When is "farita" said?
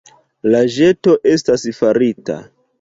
1.83-2.43